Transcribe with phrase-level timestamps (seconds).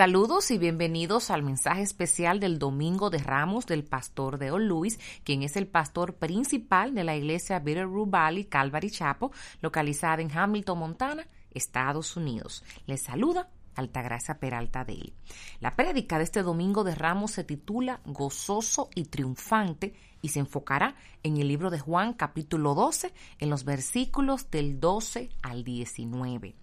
[0.00, 5.42] Saludos y bienvenidos al mensaje especial del Domingo de Ramos del pastor Deo Luis, quien
[5.42, 9.28] es el pastor principal de la iglesia Bitterroot Valley Calvary Chapel,
[9.60, 12.64] localizada en Hamilton, Montana, Estados Unidos.
[12.86, 15.12] Les saluda Altagracia Peralta de él.
[15.60, 19.92] La prédica de este Domingo de Ramos se titula Gozoso y Triunfante
[20.22, 25.28] y se enfocará en el libro de Juan capítulo 12 en los versículos del 12
[25.42, 26.54] al 19.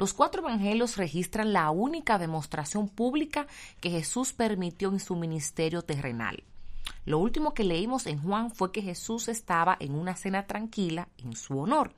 [0.00, 3.46] Los cuatro evangelios registran la única demostración pública
[3.82, 6.42] que Jesús permitió en su ministerio terrenal.
[7.04, 11.36] Lo último que leímos en Juan fue que Jesús estaba en una cena tranquila en
[11.36, 11.92] su honor.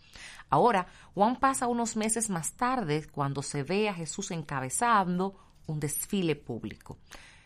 [0.51, 5.37] Ahora, Juan pasa unos meses más tarde cuando se ve a Jesús encabezando
[5.69, 6.99] un desfile público.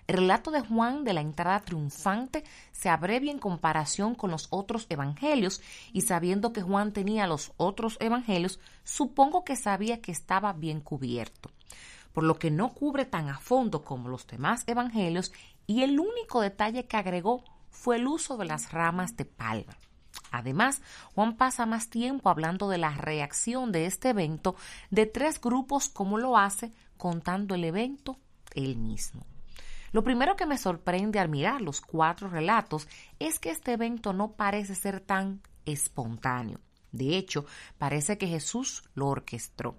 [0.06, 4.86] El relato de Juan de la entrada triunfante se abrevia en comparación con los otros
[4.88, 5.60] evangelios
[5.92, 11.50] y sabiendo que Juan tenía los otros evangelios, supongo que sabía que estaba bien cubierto,
[12.12, 15.32] por lo que no cubre tan a fondo como los demás evangelios
[15.66, 19.76] y el único detalle que agregó fue el uso de las ramas de palma.
[20.30, 20.82] Además,
[21.14, 24.54] Juan pasa más tiempo hablando de la reacción de este evento
[24.90, 28.18] de tres grupos como lo hace contando el evento
[28.54, 29.26] él mismo.
[29.96, 32.86] Lo primero que me sorprende al mirar los cuatro relatos
[33.18, 36.60] es que este evento no parece ser tan espontáneo.
[36.92, 37.46] De hecho,
[37.78, 39.74] parece que Jesús lo orquestó.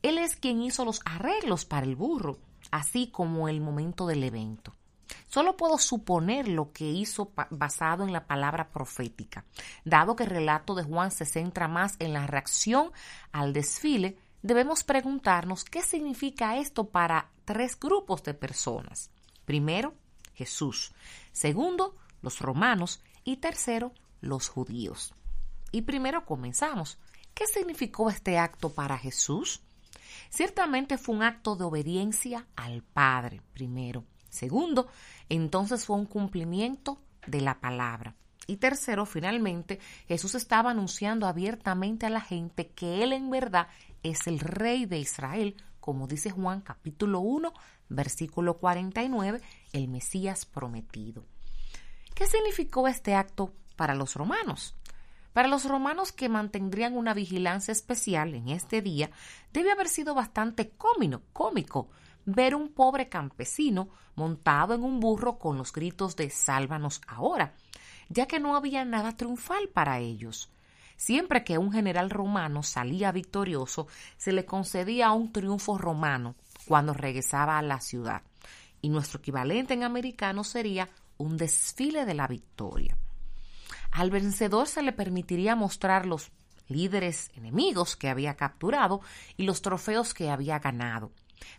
[0.00, 2.38] Él es quien hizo los arreglos para el burro,
[2.70, 4.74] así como el momento del evento.
[5.26, 9.44] Solo puedo suponer lo que hizo basado en la palabra profética.
[9.84, 12.90] Dado que el relato de Juan se centra más en la reacción
[13.32, 19.10] al desfile, debemos preguntarnos qué significa esto para tres grupos de personas.
[19.44, 19.94] Primero,
[20.34, 20.92] Jesús.
[21.32, 23.00] Segundo, los romanos.
[23.24, 25.14] Y tercero, los judíos.
[25.72, 26.98] Y primero comenzamos.
[27.34, 29.62] ¿Qué significó este acto para Jesús?
[30.30, 34.04] Ciertamente fue un acto de obediencia al Padre, primero.
[34.28, 34.88] Segundo,
[35.28, 38.14] entonces fue un cumplimiento de la palabra.
[38.50, 43.68] Y tercero, finalmente, Jesús estaba anunciando abiertamente a la gente que Él en verdad
[44.02, 47.52] es el rey de Israel, como dice Juan capítulo 1,
[47.88, 49.40] versículo 49,
[49.72, 51.24] el Mesías prometido.
[52.16, 54.74] ¿Qué significó este acto para los romanos?
[55.32, 59.12] Para los romanos que mantendrían una vigilancia especial en este día,
[59.52, 61.88] debe haber sido bastante cómico, cómico
[62.24, 67.54] ver un pobre campesino montado en un burro con los gritos de sálvanos ahora,
[68.10, 70.50] ya que no había nada triunfal para ellos.
[70.96, 73.86] Siempre que un general romano salía victorioso,
[74.18, 76.34] se le concedía un triunfo romano
[76.66, 78.20] cuando regresaba a la ciudad.
[78.82, 82.98] Y nuestro equivalente en americano sería un desfile de la victoria.
[83.92, 86.30] Al vencedor se le permitiría mostrar los
[86.68, 89.00] líderes enemigos que había capturado
[89.36, 91.12] y los trofeos que había ganado.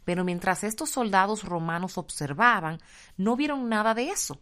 [0.05, 2.79] Pero mientras estos soldados romanos observaban,
[3.17, 4.39] no vieron nada de eso.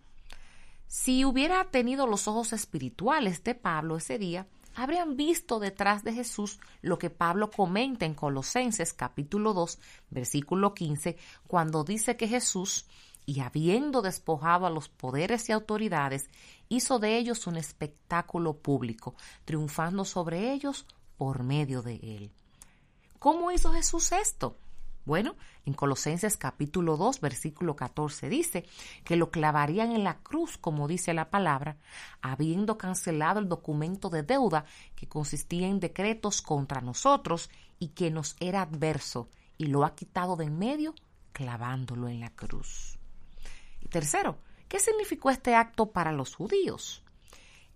[0.89, 6.59] Si hubiera tenido los ojos espirituales de Pablo ese día, habrían visto detrás de Jesús
[6.81, 9.77] lo que Pablo comenta en Colosenses capítulo 2,
[10.09, 12.87] versículo 15, cuando dice que Jesús,
[13.27, 16.27] y habiendo despojado a los poderes y autoridades,
[16.69, 19.13] hizo de ellos un espectáculo público,
[19.45, 22.31] triunfando sobre ellos por medio de él.
[23.19, 24.57] ¿Cómo hizo Jesús esto?
[25.09, 28.63] Bueno, en Colosenses capítulo 2, versículo 14 dice
[29.03, 31.77] que lo clavarían en la cruz, como dice la palabra,
[32.21, 34.65] habiendo cancelado el documento de deuda
[34.95, 37.49] que consistía en decretos contra nosotros
[37.79, 40.93] y que nos era adverso, y lo ha quitado de en medio,
[41.33, 42.99] clavándolo en la cruz.
[43.81, 44.37] Y tercero,
[44.67, 47.03] ¿qué significó este acto para los judíos?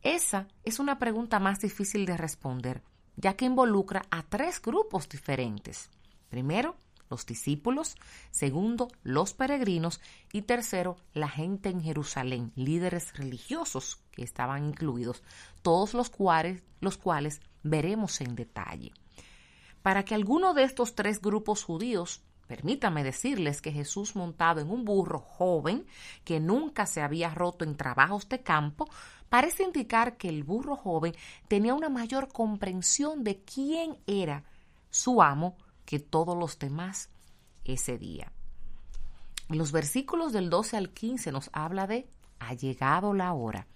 [0.04, 2.84] Esa es una pregunta más difícil de responder,
[3.16, 5.90] ya que involucra a tres grupos diferentes.
[6.30, 6.76] Primero,
[7.14, 7.96] los discípulos,
[8.32, 10.02] segundo, los peregrinos
[10.32, 15.22] y tercero, la gente en Jerusalén, líderes religiosos que estaban incluidos,
[15.62, 18.92] todos los cuales, los cuales veremos en detalle.
[19.84, 24.84] Para que alguno de estos tres grupos judíos Permítame decirles que Jesús montado en un
[24.84, 25.86] burro joven
[26.26, 28.90] que nunca se había roto en trabajos de campo,
[29.30, 31.16] parece indicar que el burro joven
[31.48, 34.44] tenía una mayor comprensión de quién era
[34.90, 35.56] su amo
[35.94, 37.12] que todos los demás
[37.66, 38.32] ese día.
[39.48, 42.10] En los versículos del 12 al 15 nos habla de
[42.40, 43.68] ha llegado la hora.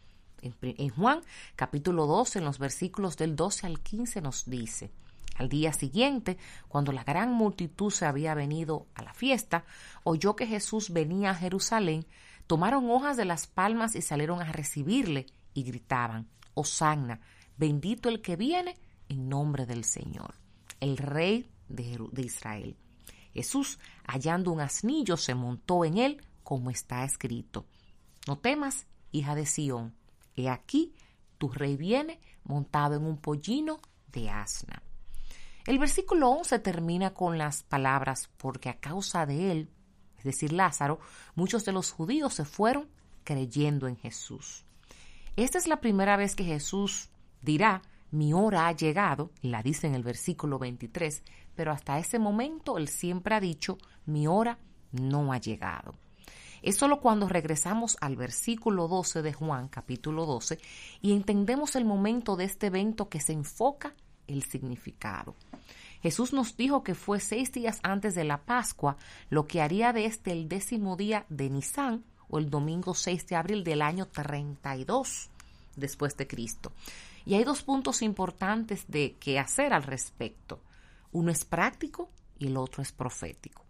[0.41, 1.21] En, Juan
[1.55, 4.89] capítulo 12, en los versículos del 12 al 15 nos dice,
[5.35, 9.63] al día siguiente, cuando la gran multitud se había venido a la fiesta,
[10.03, 12.07] oyó que Jesús venía a Jerusalén,
[12.47, 17.19] tomaron hojas de las palmas y salieron a recibirle y gritaban, Hosanna,
[17.57, 18.75] bendito el que viene
[19.07, 20.33] en nombre del Señor,
[20.79, 22.75] el Rey de, Israel.
[23.33, 27.65] Jesús, hallando un asnillo, se montó en él, como está escrito.
[28.27, 29.95] No temas, hija de Sión,
[30.35, 30.93] he aquí,
[31.37, 33.79] tu rey viene montado en un pollino
[34.11, 34.81] de asna.
[35.65, 39.69] El versículo 11 termina con las palabras, porque a causa de él,
[40.17, 40.99] es decir, Lázaro,
[41.35, 42.89] muchos de los judíos se fueron
[43.23, 44.65] creyendo en Jesús.
[45.35, 47.09] Esta es la primera vez que Jesús
[47.41, 47.81] dirá,
[48.11, 51.23] mi hora ha llegado, la dice en el versículo 23,
[51.55, 54.57] pero hasta ese momento él siempre ha dicho, mi hora
[54.91, 55.95] no ha llegado.
[56.61, 60.59] Es solo cuando regresamos al versículo 12 de Juan, capítulo 12,
[61.01, 63.93] y entendemos el momento de este evento que se enfoca
[64.27, 65.35] el significado.
[66.01, 68.97] Jesús nos dijo que fue seis días antes de la Pascua,
[69.29, 73.35] lo que haría de este el décimo día de Nisan, o el domingo 6 de
[73.35, 75.29] abril del año 32
[75.75, 76.71] después de Cristo.
[77.27, 80.61] Y hay dos puntos importantes de qué hacer al respecto.
[81.11, 82.09] Uno es práctico
[82.39, 83.65] y el otro es profético.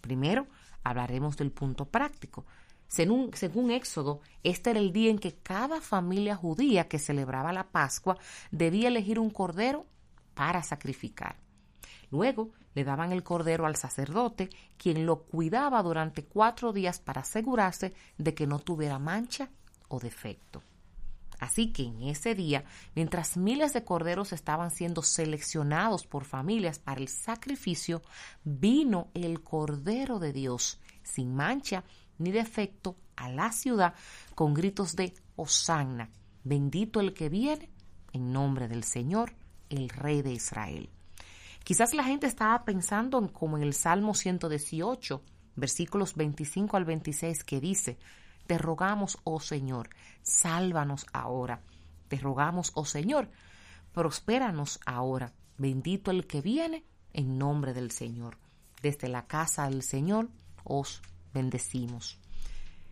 [0.00, 0.46] Primero,
[0.82, 2.46] hablaremos del punto práctico.
[2.88, 7.64] Según, según, Éxodo, este era el día en que cada familia judía que celebraba la
[7.64, 8.16] Pascua
[8.50, 9.84] debía elegir un cordero
[10.32, 11.36] para sacrificar.
[12.10, 14.48] Luego le daban el cordero al sacerdote,
[14.78, 19.50] quien lo cuidaba durante cuatro días para asegurarse de que no tuviera mancha
[19.88, 20.62] o defecto.
[21.42, 22.62] Así que en ese día,
[22.94, 28.00] mientras miles de corderos estaban siendo seleccionados por familias para el sacrificio,
[28.44, 31.82] vino el Cordero de Dios, sin mancha
[32.18, 33.94] ni defecto, a la ciudad
[34.36, 36.10] con gritos de Hosanna,
[36.44, 37.70] bendito el que viene,
[38.12, 39.34] en nombre del Señor,
[39.68, 40.90] el Rey de Israel.
[41.64, 45.20] Quizás la gente estaba pensando en como en el Salmo 118,
[45.56, 47.98] versículos 25 al 26, que dice,
[48.46, 49.90] te rogamos, oh Señor,
[50.22, 51.62] sálvanos ahora.
[52.08, 53.30] Te rogamos, oh Señor,
[53.92, 55.32] prospéranos ahora.
[55.58, 58.38] Bendito el que viene en nombre del Señor.
[58.82, 60.28] Desde la casa del Señor
[60.64, 61.02] os
[61.32, 62.18] bendecimos.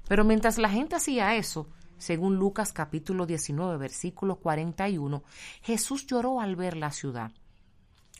[0.08, 1.68] Pero mientras la gente hacía eso,
[1.98, 5.22] según Lucas capítulo 19, versículo 41,
[5.62, 7.32] Jesús lloró al ver la ciudad.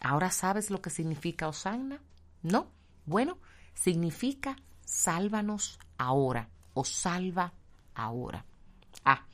[0.01, 2.01] ¿Ahora sabes lo que significa Osanna?
[2.43, 2.69] ¿No?
[3.07, 3.39] Bueno,
[3.75, 7.53] significa sálvanos ahora o salva
[7.95, 8.45] ahora.
[9.05, 9.25] Ah,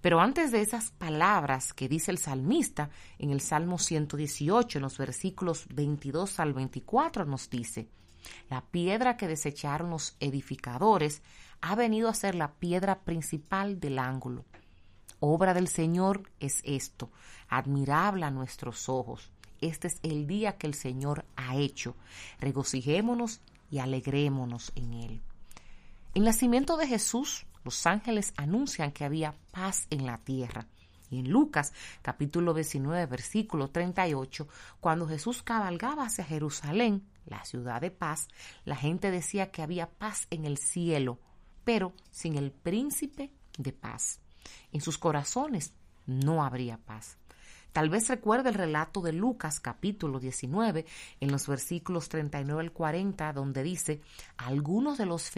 [0.00, 4.98] pero antes de esas palabras que dice el salmista en el Salmo 118, en los
[4.98, 7.88] versículos 22 al 24, nos dice,
[8.50, 11.22] la piedra que desecharon los edificadores
[11.60, 14.44] ha venido a ser la piedra principal del ángulo.
[15.20, 17.10] Obra del Señor es esto,
[17.48, 19.30] admirable a nuestros ojos.
[19.60, 21.94] Este es el día que el Señor ha hecho.
[22.40, 23.40] Regocijémonos
[23.70, 25.22] y alegrémonos en él.
[26.14, 30.66] El nacimiento de Jesús, los ángeles anuncian que había paz en la tierra.
[31.08, 31.72] Y en Lucas
[32.02, 34.46] capítulo 19 versículo 38,
[34.78, 38.28] cuando Jesús cabalgaba hacia Jerusalén, la ciudad de paz,
[38.66, 41.18] la gente decía que había paz en el cielo,
[41.64, 44.20] pero sin el príncipe de paz.
[44.70, 45.72] En sus corazones
[46.04, 47.16] no habría paz.
[47.72, 50.84] Tal vez recuerde el relato de Lucas capítulo 19
[51.20, 54.02] en los versículos 39 al 40 donde dice,
[54.36, 55.30] algunos de los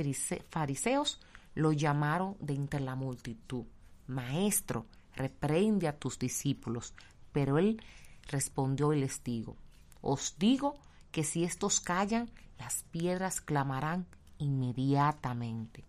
[0.50, 1.20] fariseos
[1.54, 3.64] lo llamaron de entre la multitud,
[4.08, 6.92] Maestro, reprende a tus discípulos.
[7.32, 7.80] Pero él
[8.26, 9.56] respondió y les digo,
[10.00, 10.74] os digo
[11.12, 12.28] que si estos callan,
[12.58, 14.06] las piedras clamarán
[14.38, 15.84] inmediatamente.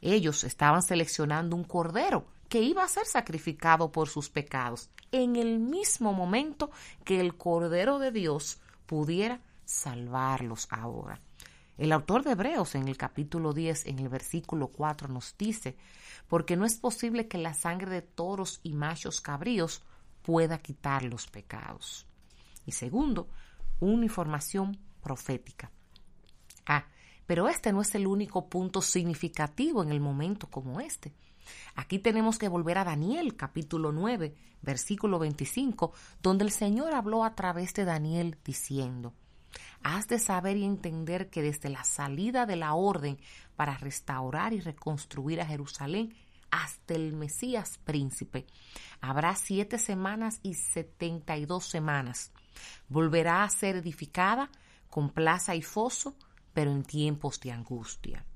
[0.00, 5.60] Ellos estaban seleccionando un cordero que iba a ser sacrificado por sus pecados, en el
[5.60, 6.72] mismo momento
[7.04, 11.20] que el Cordero de Dios pudiera salvarlos ahora.
[11.78, 15.76] El autor de Hebreos en el capítulo 10, en el versículo 4, nos dice,
[16.26, 19.84] porque no es posible que la sangre de toros y machos cabríos
[20.22, 22.04] pueda quitar los pecados.
[22.66, 23.28] Y segundo,
[23.78, 25.70] una información profética.
[26.66, 26.84] Ah,
[27.26, 31.14] pero este no es el único punto significativo en el momento como este.
[31.74, 35.92] Aquí tenemos que volver a Daniel capítulo 9, versículo 25,
[36.22, 39.14] donde el Señor habló a través de Daniel diciendo,
[39.82, 43.18] Has de saber y entender que desde la salida de la orden
[43.56, 46.14] para restaurar y reconstruir a Jerusalén
[46.50, 48.46] hasta el Mesías príncipe,
[49.00, 52.32] habrá siete semanas y setenta y dos semanas.
[52.88, 54.50] Volverá a ser edificada
[54.88, 56.16] con plaza y foso,
[56.52, 58.26] pero en tiempos de angustia.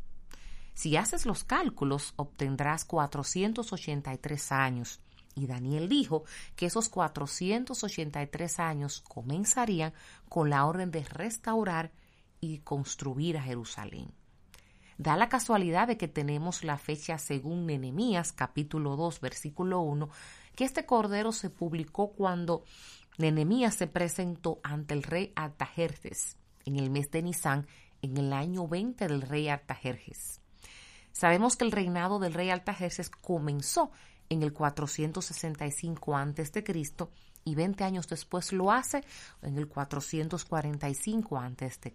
[0.74, 5.00] Si haces los cálculos, obtendrás 483 años.
[5.36, 6.24] Y Daniel dijo
[6.56, 9.92] que esos 483 años comenzarían
[10.28, 11.92] con la orden de restaurar
[12.40, 14.12] y construir a Jerusalén.
[14.96, 20.08] Da la casualidad de que tenemos la fecha según Nenemías capítulo 2 versículo 1,
[20.54, 22.62] que este cordero se publicó cuando
[23.18, 27.66] Nenemías se presentó ante el rey Artajerjes en el mes de Nisan
[28.02, 30.43] en el año 20 del rey Artajerjes.
[31.14, 33.92] Sabemos que el reinado del rey Artajerjes comenzó
[34.28, 36.64] en el 465 a.C.
[37.44, 39.04] y 20 años después lo hace
[39.42, 41.92] en el 445 a.C.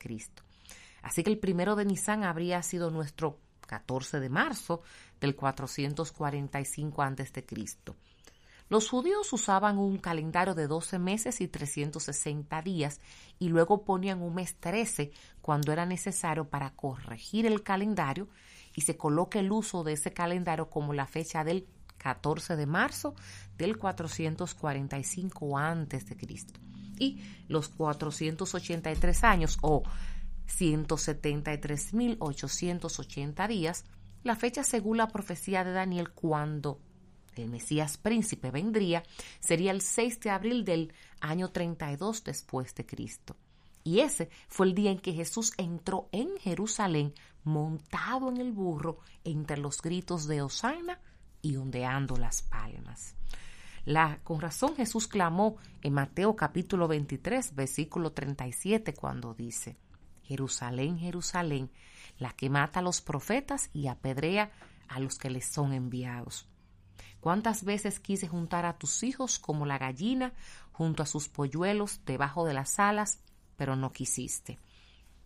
[1.02, 4.84] Así que el primero de Nisan habría sido nuestro 14 de marzo
[5.20, 7.46] del 445 a.C.
[8.70, 13.02] Los judíos usaban un calendario de 12 meses y 360 días
[13.38, 15.12] y luego ponían un mes 13
[15.42, 18.30] cuando era necesario para corregir el calendario
[18.80, 21.68] y se coloca el uso de ese calendario como la fecha del
[21.98, 23.14] 14 de marzo
[23.58, 26.16] del 445 a.C.
[26.98, 29.84] Y los 483 años o
[30.48, 33.84] 173.880 días,
[34.24, 36.80] la fecha según la profecía de Daniel cuando
[37.36, 39.04] el Mesías príncipe vendría,
[39.42, 43.36] sería el 6 de abril del año 32 después de Cristo.
[43.84, 49.00] Y ese fue el día en que Jesús entró en Jerusalén montado en el burro
[49.24, 51.00] entre los gritos de Osana
[51.42, 53.16] y ondeando las palmas.
[53.86, 59.78] La, con razón Jesús clamó en Mateo capítulo 23, versículo 37, cuando dice,
[60.24, 61.72] Jerusalén, Jerusalén,
[62.18, 64.52] la que mata a los profetas y apedrea
[64.88, 66.48] a los que les son enviados.
[67.20, 70.34] ¿Cuántas veces quise juntar a tus hijos como la gallina
[70.72, 73.20] junto a sus polluelos debajo de las alas,
[73.58, 74.60] pero no quisiste?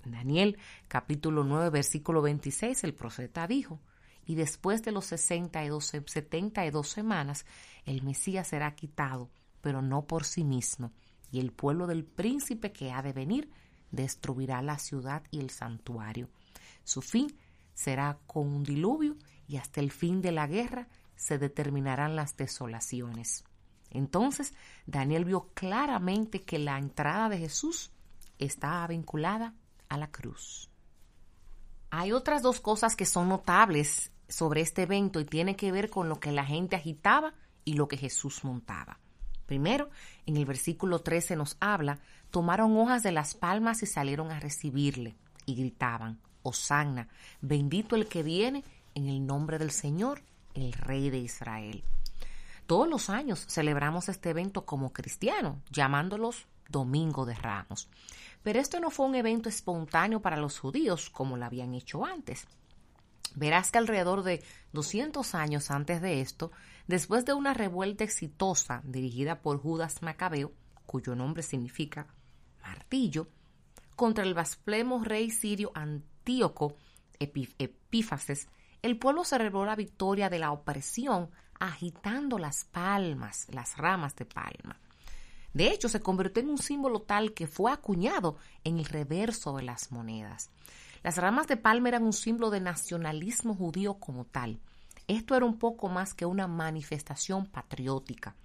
[0.06, 0.58] Daniel
[0.88, 3.80] capítulo 9 versículo 26 el profeta dijo,
[4.26, 7.46] y después de los sesenta y setenta y dos semanas,
[7.86, 9.30] el Mesías será quitado,
[9.62, 10.92] pero no por sí mismo,
[11.32, 13.50] y el pueblo del príncipe que ha de venir
[13.92, 16.30] destruirá la ciudad y el santuario.
[16.84, 17.36] Su fin
[17.74, 19.18] será con un diluvio
[19.48, 23.44] y hasta el fin de la guerra se determinarán las desolaciones.
[23.90, 24.54] Entonces
[24.86, 27.92] Daniel vio claramente que la entrada de Jesús
[28.40, 29.54] estaba vinculada
[29.94, 30.70] a la cruz.
[31.92, 36.10] Hay otras dos cosas que son notables sobre este evento y tiene que ver con
[36.10, 39.00] lo que la gente agitaba y lo que Jesús montaba.
[39.46, 39.92] Primero,
[40.26, 42.00] en el versículo 13 nos habla,
[42.32, 47.08] tomaron hojas de las palmas y salieron a recibirle y gritaban, Hosanna,
[47.42, 48.64] bendito el que viene
[48.96, 50.24] en el nombre del Señor,
[50.56, 51.84] el Rey de Israel.
[52.66, 57.90] Todos los años celebramos este evento como cristiano, llamándolos Domingo de Ramos.
[58.42, 62.48] Pero esto no fue un evento espontáneo para los judíos como lo habían hecho antes.
[63.36, 64.44] Verás que alrededor de
[64.74, 66.52] 200 años antes de esto,
[66.88, 70.52] después de una revuelta exitosa dirigida por Judas Macabeo,
[70.86, 72.08] cuyo nombre significa
[72.62, 73.28] martillo,
[73.96, 76.76] contra el blasfemo rey sirio Antíoco
[77.20, 78.48] Epífases,
[78.82, 81.30] el pueblo celebró la victoria de la opresión
[81.60, 84.78] agitando las palmas, las ramas de palma.
[85.54, 89.64] De hecho, se convirtió en un símbolo tal que fue acuñado en el reverso de
[89.64, 90.50] las monedas.
[91.04, 94.60] Las ramas de palma eran un símbolo de nacionalismo judío como tal.
[95.08, 98.36] Esto era un poco más que una manifestación patriótica.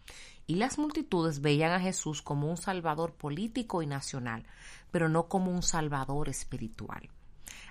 [0.47, 4.45] Y las multitudes veían a Jesús como un salvador político y nacional,
[4.91, 7.09] pero no como un salvador espiritual.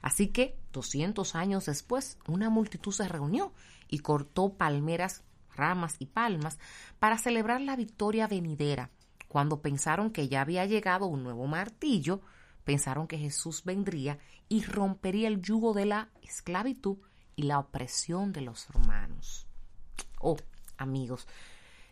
[0.01, 3.51] Así que, 200 años después, una multitud se reunió
[3.89, 5.23] y cortó palmeras,
[5.55, 6.59] ramas y palmas
[6.99, 8.91] para celebrar la victoria venidera.
[9.27, 12.21] Cuando pensaron que ya había llegado un nuevo martillo,
[12.63, 14.19] pensaron que Jesús vendría
[14.49, 16.97] y rompería el yugo de la esclavitud
[17.35, 19.47] y la opresión de los romanos.
[20.19, 20.37] Oh,
[20.77, 21.27] amigos,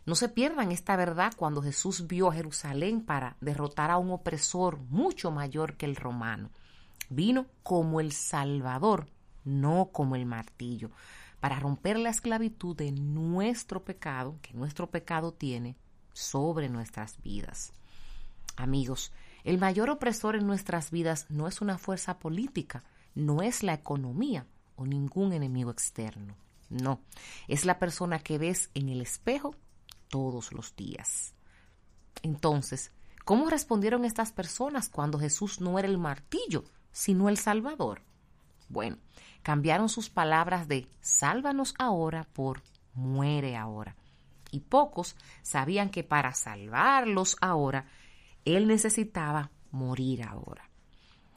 [0.06, 4.78] no se pierdan esta verdad cuando Jesús vio a Jerusalén para derrotar a un opresor
[4.78, 6.50] mucho mayor que el romano.
[7.08, 9.08] Vino como el Salvador,
[9.44, 10.90] no como el martillo,
[11.40, 15.76] para romper la esclavitud de nuestro pecado, que nuestro pecado tiene
[16.16, 17.74] sobre nuestras vidas.
[18.56, 19.12] Amigos,
[19.44, 24.46] el mayor opresor en nuestras vidas no es una fuerza política, no es la economía
[24.76, 26.34] o ningún enemigo externo.
[26.70, 27.00] No,
[27.48, 29.54] es la persona que ves en el espejo
[30.08, 31.34] todos los días.
[32.22, 32.92] Entonces,
[33.24, 38.00] ¿cómo respondieron estas personas cuando Jesús no era el martillo, sino el Salvador?
[38.70, 38.96] Bueno,
[39.42, 42.62] cambiaron sus palabras de sálvanos ahora por
[42.94, 43.96] muere ahora.
[44.50, 47.86] Y pocos sabían que para salvarlos ahora
[48.44, 50.68] él necesitaba morir ahora.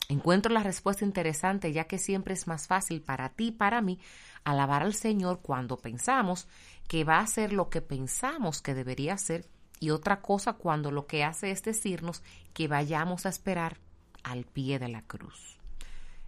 [0.08, 4.00] Encuentro la respuesta interesante ya que siempre es más fácil para ti y para mí
[4.44, 6.48] alabar al Señor cuando pensamos
[6.88, 9.48] que va a hacer lo que pensamos que debería hacer
[9.80, 12.24] y otra cosa cuando lo que hace es decirnos
[12.54, 13.78] que vayamos a esperar
[14.24, 15.58] al pie de la cruz.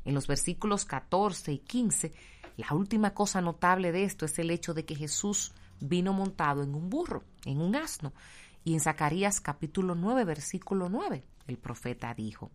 [0.05, 2.13] En los versículos 14 y 15,
[2.57, 6.75] la última cosa notable de esto es el hecho de que Jesús vino montado en
[6.75, 8.13] un burro, en un asno,
[8.63, 12.51] y en Zacarías capítulo 9, versículo 9, el profeta dijo,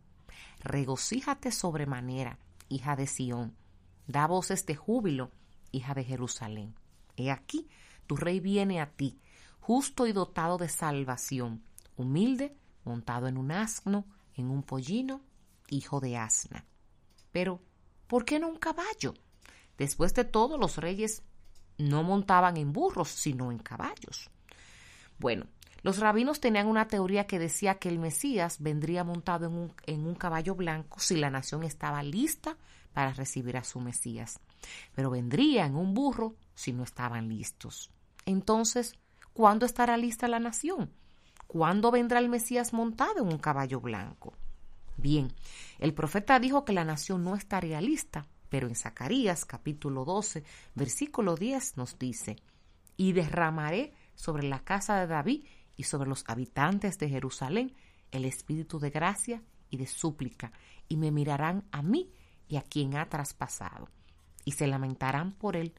[0.61, 3.57] regocíjate sobremanera, hija de Sión,
[4.07, 5.31] da voces de júbilo,
[5.73, 6.75] hija de Jerusalén.
[7.17, 7.69] He aquí,
[8.07, 9.21] tu rey viene a ti,
[9.61, 11.63] justo y dotado de salvación,
[11.97, 15.23] humilde, montado en un asno, en un pollino,
[15.69, 16.65] hijo de asna.
[17.33, 17.61] Pero,
[18.07, 19.15] ¿por qué no un caballo?
[19.77, 21.23] Después de todo, los reyes
[21.79, 24.31] no montaban en burros, sino en caballos.
[25.19, 25.47] Bueno,
[25.83, 30.07] los rabinos tenían una teoría que decía que el Mesías vendría montado en un, en
[30.07, 32.57] un, caballo blanco si la nación estaba lista
[32.93, 34.41] para recibir a su Mesías,
[34.95, 37.91] pero vendría en un burro si no estaban listos.
[38.25, 38.95] Entonces,
[39.33, 40.91] ¿cuándo estará lista la nación?
[41.47, 44.33] ¿Cuándo vendrá el Mesías montado en un caballo blanco?
[44.97, 45.33] Bien,
[45.79, 51.35] el profeta dijo que la nación no estaría lista, pero en Zacarías capítulo 12, versículo
[51.35, 52.37] 10 nos dice,
[52.97, 55.45] y derramaré sobre la casa de David
[55.77, 57.75] y sobre los habitantes de Jerusalén
[58.11, 60.53] el espíritu de gracia y de súplica,
[60.89, 62.13] y me mirarán a mí
[62.49, 63.89] y a quien ha traspasado,
[64.45, 65.75] y se lamentarán por él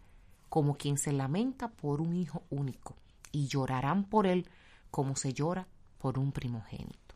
[0.49, 2.95] como quien se lamenta por un hijo único,
[3.31, 4.49] y llorarán por él
[4.91, 7.15] como se llora por un primogénito.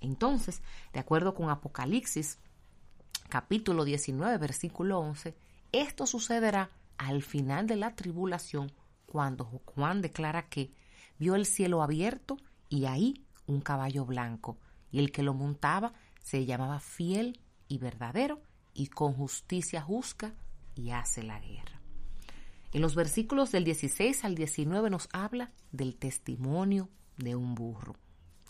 [0.00, 2.38] Entonces, de acuerdo con Apocalipsis
[3.28, 5.34] capítulo 19, versículo 11,
[5.72, 8.72] esto sucederá al final de la tribulación,
[9.06, 10.72] cuando Juan declara que
[11.18, 12.36] vio el cielo abierto
[12.68, 14.58] y ahí un caballo blanco,
[14.90, 18.42] y el que lo montaba se llamaba fiel y verdadero,
[18.72, 20.34] y con justicia juzga
[20.74, 21.80] y hace la guerra.
[22.72, 27.94] En los versículos del 16 al 19 nos habla del testimonio de un burro.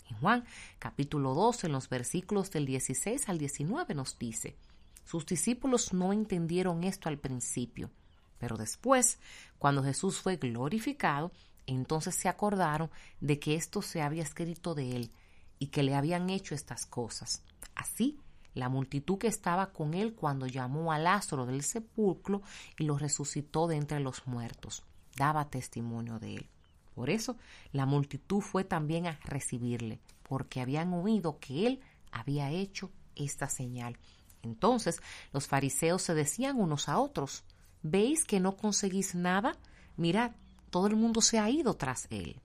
[0.09, 0.45] En Juan
[0.79, 4.55] capítulo 12, en los versículos del 16 al 19 nos dice,
[5.03, 7.91] sus discípulos no entendieron esto al principio,
[8.39, 9.19] pero después,
[9.57, 11.31] cuando Jesús fue glorificado,
[11.67, 12.89] entonces se acordaron
[13.21, 15.11] de que esto se había escrito de él
[15.59, 17.43] y que le habían hecho estas cosas.
[17.75, 18.19] Así,
[18.53, 22.41] la multitud que estaba con él cuando llamó a Lázaro del sepulcro
[22.77, 24.83] y lo resucitó de entre los muertos,
[25.15, 26.49] daba testimonio de él.
[26.95, 27.35] Por eso
[27.71, 31.81] la multitud fue también a recibirle, porque habían oído que él
[32.11, 33.97] había hecho esta señal.
[34.41, 35.01] Entonces
[35.33, 37.43] los fariseos se decían unos a otros,
[37.83, 39.57] ¿veis que no conseguís nada?
[39.97, 40.31] Mirad,
[40.69, 42.39] todo el mundo se ha ido tras él.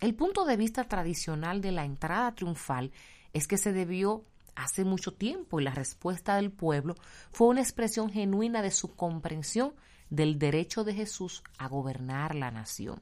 [0.00, 2.92] El punto de vista tradicional de la entrada triunfal
[3.32, 6.94] es que se debió hace mucho tiempo y la respuesta del pueblo
[7.30, 9.74] fue una expresión genuina de su comprensión
[10.10, 13.00] del derecho de Jesús a gobernar la nación.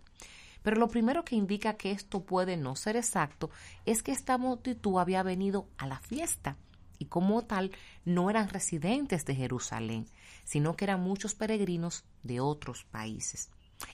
[0.66, 3.50] Pero lo primero que indica que esto puede no ser exacto
[3.84, 6.56] es que esta multitud había venido a la fiesta
[6.98, 7.70] y como tal
[8.04, 10.06] no eran residentes de Jerusalén,
[10.42, 13.48] sino que eran muchos peregrinos de otros países.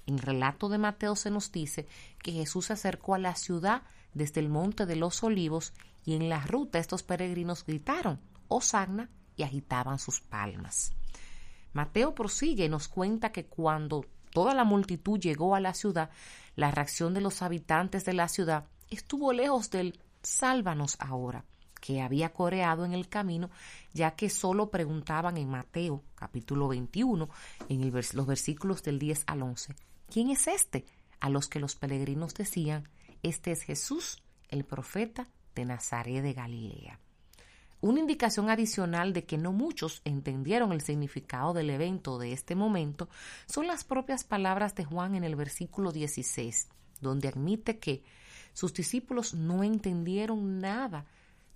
[0.06, 1.86] En el relato de Mateo se nos dice
[2.22, 3.82] que Jesús se acercó a la ciudad
[4.14, 5.74] desde el monte de los olivos
[6.06, 10.94] y en la ruta estos peregrinos gritaron Hosanna y agitaban sus palmas.
[11.74, 16.10] Mateo prosigue y nos cuenta que cuando toda la multitud llegó a la ciudad,
[16.56, 21.44] la reacción de los habitantes de la ciudad estuvo lejos del sálvanos ahora,
[21.80, 23.50] que había coreado en el camino,
[23.92, 27.28] ya que solo preguntaban en Mateo capítulo 21,
[27.68, 29.74] en los versículos del 10 al 11,
[30.08, 30.84] ¿quién es este?
[31.20, 32.88] A los que los peregrinos decían,
[33.22, 37.00] este es Jesús, el profeta de Nazaret de Galilea.
[37.82, 43.08] Una indicación adicional de que no muchos entendieron el significado del evento de este momento
[43.46, 46.68] son las propias palabras de Juan en el versículo 16,
[47.00, 48.04] donde admite que
[48.52, 51.06] sus discípulos no entendieron nada,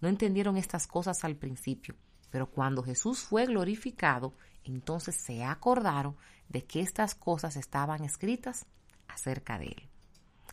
[0.01, 1.95] no entendieron estas cosas al principio,
[2.33, 4.35] pero cuando Jesús fue glorificado,
[4.65, 6.17] entonces se acordaron
[6.49, 8.67] de que estas cosas estaban escritas
[9.07, 9.89] acerca de él.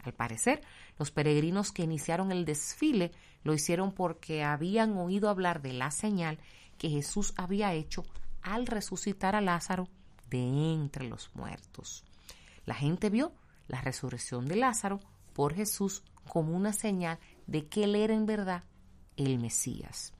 [0.03, 0.61] Al parecer,
[0.99, 3.11] los peregrinos que iniciaron el desfile
[3.43, 6.39] lo hicieron porque habían oído hablar de la señal
[6.77, 8.03] que Jesús había hecho
[8.41, 9.87] al resucitar a Lázaro
[10.29, 10.39] de
[10.73, 12.03] entre los muertos.
[12.65, 13.33] La gente vio
[13.67, 14.99] la resurrección de Lázaro
[15.33, 18.63] por Jesús como una señal de que él era en verdad
[19.17, 20.13] el Mesías.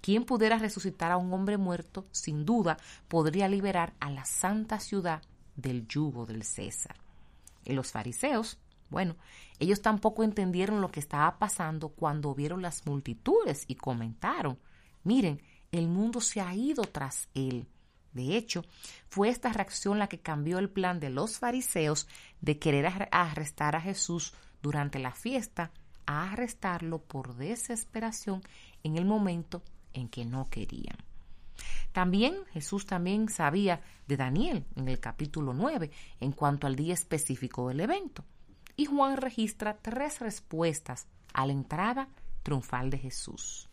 [0.00, 5.22] Quien pudiera resucitar a un hombre muerto, sin duda, podría liberar a la santa ciudad
[5.54, 6.96] del yugo del César.
[7.64, 8.58] Y los fariseos
[8.92, 9.16] bueno,
[9.58, 14.58] ellos tampoco entendieron lo que estaba pasando cuando vieron las multitudes y comentaron,
[15.02, 17.66] miren, el mundo se ha ido tras él.
[18.12, 18.62] De hecho,
[19.08, 22.06] fue esta reacción la que cambió el plan de los fariseos
[22.40, 25.72] de querer arrestar a Jesús durante la fiesta
[26.06, 28.42] a arrestarlo por desesperación
[28.84, 29.62] en el momento
[29.94, 30.98] en que no querían.
[31.92, 37.68] También Jesús también sabía de Daniel en el capítulo 9 en cuanto al día específico
[37.68, 38.24] del evento
[38.76, 42.08] y Juan registra tres respuestas a la entrada
[42.42, 43.68] triunfal de Jesús.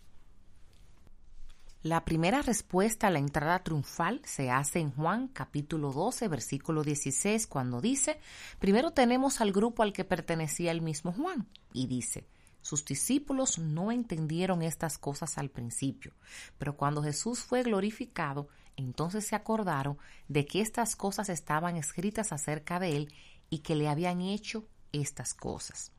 [1.81, 7.47] La primera respuesta a la entrada triunfal se hace en Juan capítulo 12, versículo 16,
[7.47, 8.19] cuando dice,
[8.59, 12.27] primero tenemos al grupo al que pertenecía el mismo Juan, y dice,
[12.61, 16.11] sus discípulos no entendieron estas cosas al principio,
[16.57, 22.79] pero cuando Jesús fue glorificado, entonces se acordaron de que estas cosas estaban escritas acerca
[22.79, 23.13] de él
[23.49, 25.91] y que le habían hecho estas cosas.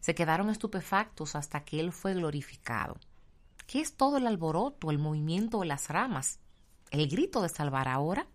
[0.00, 2.98] Se quedaron estupefactos hasta que él fue glorificado.
[3.66, 6.38] ¿Qué es todo el alboroto, el movimiento de las ramas?
[6.90, 8.26] ¿El grito de salvar ahora?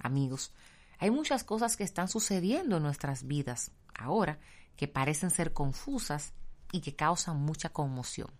[0.00, 0.52] Amigos,
[0.98, 4.38] hay muchas cosas que están sucediendo en nuestras vidas ahora
[4.76, 6.32] que parecen ser confusas
[6.72, 8.30] y que causan mucha conmoción.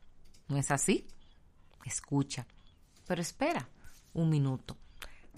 [0.49, 1.07] ¿No es así?
[1.85, 2.47] Escucha.
[3.07, 3.69] Pero espera
[4.15, 4.77] un minuto.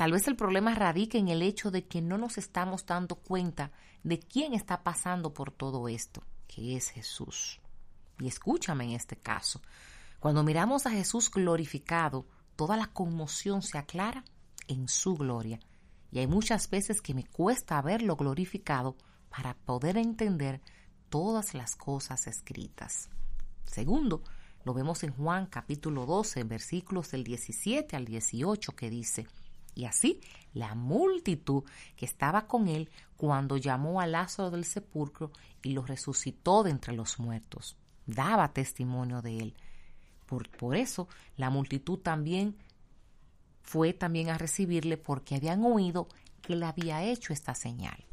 [0.01, 3.71] Tal vez el problema radica en el hecho de que no nos estamos dando cuenta
[4.03, 7.61] de quién está pasando por todo esto, que es Jesús.
[8.19, 9.61] Y escúchame en este caso.
[10.19, 14.25] Cuando miramos a Jesús glorificado, toda la conmoción se aclara
[14.69, 15.61] en su gloria.
[16.11, 18.97] Y hay muchas veces que me cuesta verlo glorificado
[19.29, 20.63] para poder entender
[21.11, 23.11] todas las cosas escritas.
[23.67, 24.23] Segundo,
[24.65, 29.27] lo vemos en Juan capítulo 12, versículos del 17 al 18, que dice,
[29.75, 30.21] y así
[30.53, 31.65] la multitud
[31.97, 35.31] que estaba con él cuando llamó a Lázaro del sepulcro
[35.63, 39.55] y lo resucitó de entre los muertos, daba testimonio de él.
[40.27, 42.57] Por, eso la multitud también
[43.63, 46.09] fue también a recibirle porque habían oído
[46.41, 48.05] que le había hecho esta señal.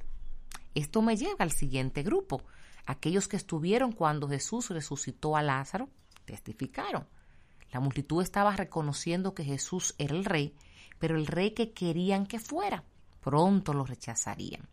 [0.74, 2.44] Esto me lleva al siguiente grupo.
[2.86, 5.90] Aquellos que estuvieron cuando Jesús resucitó a Lázaro
[6.26, 7.08] testificaron.
[7.72, 10.56] La multitud estaba reconociendo que Jesús era el rey,
[11.00, 12.84] pero el rey que querían que fuera,
[13.22, 14.68] pronto lo rechazarían.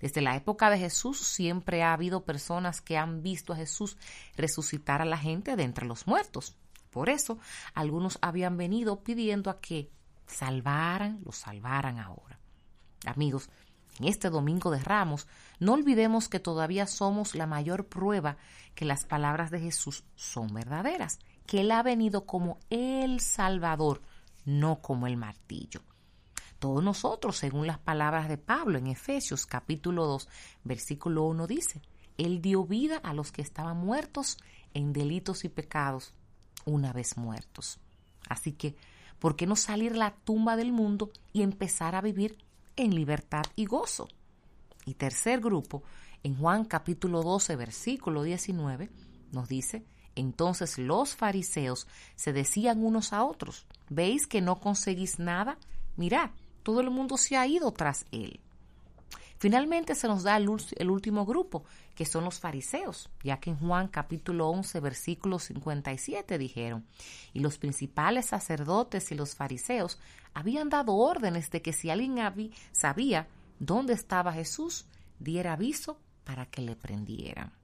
[0.00, 3.96] Desde la época de Jesús siempre ha habido personas que han visto a Jesús
[4.36, 6.54] resucitar a la gente de entre los muertos.
[6.90, 7.38] Por eso,
[7.74, 9.90] algunos habían venido pidiendo a que
[10.26, 12.38] salvaran, los salvaran ahora.
[13.06, 13.50] Amigos,
[13.98, 15.26] en este domingo de Ramos,
[15.58, 18.36] no olvidemos que todavía somos la mayor prueba
[18.74, 24.02] que las palabras de Jesús son verdaderas, que Él ha venido como el Salvador,
[24.48, 25.82] no como el martillo.
[26.58, 30.26] Todos nosotros, según las palabras de Pablo en Efesios capítulo 2,
[30.64, 31.82] versículo 1 dice,
[32.16, 34.38] Él dio vida a los que estaban muertos
[34.72, 36.14] en delitos y pecados,
[36.64, 37.78] una vez muertos.
[38.26, 38.74] Así que,
[39.18, 42.38] ¿por qué no salir la tumba del mundo y empezar a vivir
[42.76, 44.08] en libertad y gozo?
[44.86, 45.82] Y tercer grupo,
[46.22, 48.88] en Juan capítulo 12, versículo 19,
[49.30, 49.84] nos dice,
[50.20, 55.58] entonces los fariseos se decían unos a otros, ¿veis que no conseguís nada?
[55.96, 56.30] Mirad,
[56.62, 58.40] todo el mundo se ha ido tras él.
[59.38, 63.86] Finalmente se nos da el, último grupo, que son los fariseos, ya que en Juan
[63.86, 66.84] capítulo 11, versículo 57 dijeron,
[67.32, 70.00] y los principales sacerdotes y los fariseos
[70.34, 72.18] habían dado órdenes de que si alguien
[72.72, 73.28] sabía
[73.60, 74.86] dónde estaba Jesús,
[75.20, 77.57] diera aviso para que le prendieran.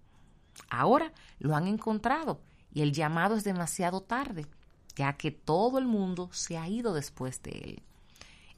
[0.71, 2.41] Ahora lo han encontrado
[2.73, 4.47] y el llamado es demasiado tarde,
[4.97, 7.83] ya que todo el mundo se ha ido después de él.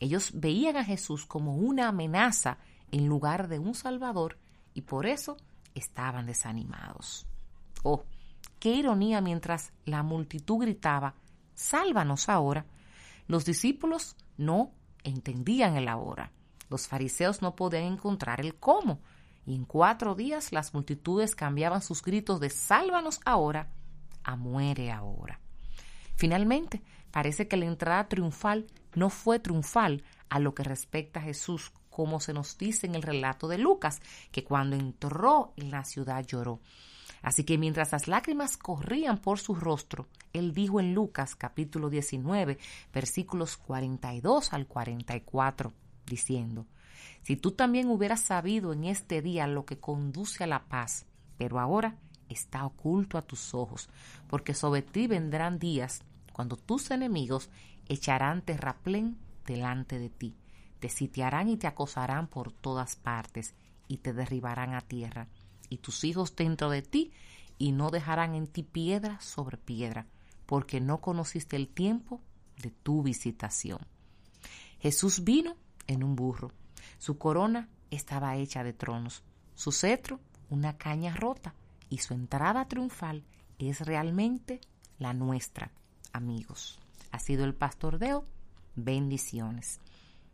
[0.00, 2.58] Ellos veían a Jesús como una amenaza
[2.90, 4.38] en lugar de un Salvador
[4.74, 5.36] y por eso
[5.74, 7.26] estaban desanimados.
[7.82, 8.04] Oh,
[8.58, 11.14] qué ironía mientras la multitud gritaba,
[11.54, 12.66] Sálvanos ahora.
[13.26, 16.30] Los discípulos no entendían el ahora.
[16.68, 19.00] Los fariseos no podían encontrar el cómo.
[19.46, 23.68] Y en cuatro días las multitudes cambiaban sus gritos de Sálvanos ahora
[24.24, 25.40] a muere ahora.
[26.16, 26.82] Finalmente,
[27.12, 32.20] parece que la entrada triunfal no fue triunfal a lo que respecta a Jesús como
[32.20, 36.60] se nos dice en el relato de Lucas, que cuando entró en la ciudad lloró.
[37.22, 42.58] Así que mientras las lágrimas corrían por su rostro, él dijo en Lucas capítulo 19,
[42.92, 45.72] versículos 42 al 44,
[46.04, 46.66] diciendo,
[47.22, 51.60] Si tú también hubieras sabido en este día lo que conduce a la paz, pero
[51.60, 51.96] ahora
[52.28, 53.88] está oculto a tus ojos,
[54.28, 57.50] porque sobre ti vendrán días cuando tus enemigos
[57.88, 60.36] echarán terraplén delante de ti
[60.78, 63.54] te sitiarán y te acosarán por todas partes
[63.88, 65.28] y te derribarán a tierra,
[65.68, 67.12] y tus hijos dentro de ti,
[67.58, 70.06] y no dejarán en ti piedra sobre piedra,
[70.44, 72.20] porque no conociste el tiempo
[72.58, 73.78] de tu visitación.
[74.80, 76.52] Jesús vino en un burro,
[76.98, 79.22] su corona estaba hecha de tronos,
[79.54, 81.54] su cetro una caña rota,
[81.88, 83.24] y su entrada triunfal
[83.58, 84.60] es realmente
[84.98, 85.72] la nuestra,
[86.12, 86.78] amigos.
[87.12, 88.24] Ha sido el pastor Deo.
[88.74, 89.80] Bendiciones.